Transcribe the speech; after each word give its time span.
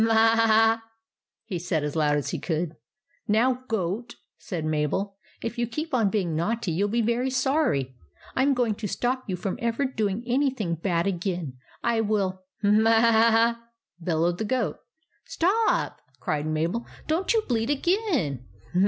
"M 0.01 0.07
m 0.09 0.17
a 0.17 0.19
a 0.19 0.23
a 0.23 0.25
I" 0.25 0.79
he 1.45 1.59
said, 1.59 1.83
as 1.83 1.95
loud 1.95 2.17
as 2.17 2.31
he 2.31 2.39
could." 2.39 2.75
Now, 3.27 3.63
Goat," 3.67 4.15
said 4.39 4.65
Mabel," 4.65 5.17
if 5.43 5.59
you 5.59 5.67
keep 5.67 5.93
on 5.93 6.09
being 6.09 6.33
naughty, 6.35 6.71
you 6.71 6.85
'11 6.85 6.91
be 6.91 7.01
very 7.05 7.29
sorry. 7.29 7.95
I 8.35 8.41
am 8.41 8.55
going 8.55 8.73
to 8.73 8.87
stop 8.87 9.23
you 9.27 9.35
from 9.35 9.59
ever 9.61 9.85
doing 9.85 10.23
anything 10.25 10.73
bad 10.73 11.05
again. 11.05 11.55
I 11.83 12.01
will 12.01 12.41
—""M 12.63 12.79
m 12.79 12.87
a 12.87 12.89
a 12.89 12.93
a!" 13.49 13.63
bellowed 14.03 14.39
the 14.39 14.45
goat. 14.45 14.77
11 14.79 14.79
Stop!" 15.25 16.01
cried 16.19 16.47
Mabel." 16.47 16.87
Don't 17.07 17.35
you 17.35 17.43
bleat 17.47 17.69
again 17.69 18.43